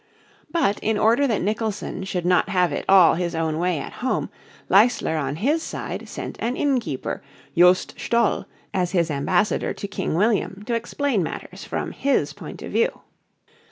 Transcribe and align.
But 0.49 0.79
in 0.79 0.97
order 0.97 1.27
that 1.27 1.43
Nicholson 1.43 2.03
should 2.05 2.25
not 2.25 2.49
have 2.49 2.71
it 2.71 2.85
all 2.89 3.13
his 3.13 3.35
own 3.35 3.59
way 3.59 3.77
at 3.77 3.93
home 4.01 4.31
Leisler 4.67 5.15
on 5.15 5.35
his 5.35 5.61
side 5.61 6.09
sent 6.09 6.37
an 6.39 6.55
innkeeper, 6.55 7.21
Joost 7.55 7.99
Stoll, 7.99 8.45
as 8.73 8.93
his 8.93 9.11
ambassador 9.11 9.73
to 9.75 9.87
King 9.87 10.15
William 10.15 10.63
to 10.65 10.73
explain 10.73 11.21
matters 11.21 11.65
from 11.65 11.91
his 11.91 12.33
point 12.33 12.63
of 12.63 12.71
view. 12.71 13.01